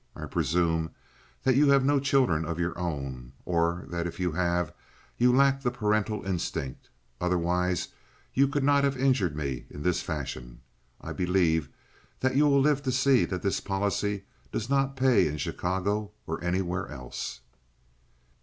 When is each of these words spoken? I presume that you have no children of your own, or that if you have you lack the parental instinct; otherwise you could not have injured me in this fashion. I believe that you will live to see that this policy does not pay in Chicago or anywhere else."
I 0.15 0.25
presume 0.25 0.89
that 1.43 1.55
you 1.55 1.69
have 1.69 1.85
no 1.85 1.99
children 1.99 2.43
of 2.43 2.57
your 2.57 2.75
own, 2.75 3.33
or 3.45 3.85
that 3.89 4.07
if 4.07 4.19
you 4.19 4.31
have 4.31 4.73
you 5.19 5.31
lack 5.31 5.61
the 5.61 5.69
parental 5.69 6.25
instinct; 6.25 6.89
otherwise 7.19 7.89
you 8.33 8.47
could 8.47 8.63
not 8.63 8.83
have 8.83 8.97
injured 8.97 9.35
me 9.35 9.67
in 9.69 9.83
this 9.83 10.01
fashion. 10.01 10.61
I 11.01 11.13
believe 11.13 11.69
that 12.19 12.35
you 12.35 12.47
will 12.47 12.61
live 12.61 12.81
to 12.85 12.91
see 12.91 13.25
that 13.25 13.43
this 13.43 13.59
policy 13.59 14.23
does 14.51 14.71
not 14.71 14.95
pay 14.95 15.27
in 15.27 15.37
Chicago 15.37 16.09
or 16.25 16.43
anywhere 16.43 16.87
else." 16.87 17.41